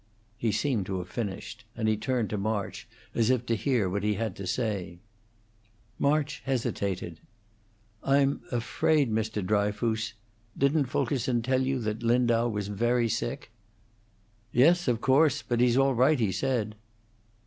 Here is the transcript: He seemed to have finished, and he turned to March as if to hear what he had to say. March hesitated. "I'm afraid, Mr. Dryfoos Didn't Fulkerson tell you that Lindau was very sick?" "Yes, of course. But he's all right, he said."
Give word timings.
He 0.35 0.51
seemed 0.51 0.87
to 0.87 0.97
have 0.97 1.09
finished, 1.09 1.63
and 1.77 1.87
he 1.87 1.95
turned 1.95 2.31
to 2.31 2.37
March 2.39 2.87
as 3.13 3.29
if 3.29 3.45
to 3.45 3.55
hear 3.55 3.87
what 3.87 4.01
he 4.01 4.15
had 4.15 4.35
to 4.37 4.47
say. 4.47 4.97
March 5.99 6.41
hesitated. 6.43 7.19
"I'm 8.03 8.41
afraid, 8.51 9.11
Mr. 9.11 9.45
Dryfoos 9.45 10.13
Didn't 10.57 10.85
Fulkerson 10.87 11.43
tell 11.43 11.61
you 11.61 11.77
that 11.81 12.01
Lindau 12.01 12.47
was 12.47 12.67
very 12.69 13.09
sick?" 13.09 13.51
"Yes, 14.51 14.87
of 14.87 15.01
course. 15.01 15.43
But 15.47 15.59
he's 15.59 15.77
all 15.77 15.93
right, 15.93 16.19
he 16.19 16.31
said." 16.31 16.73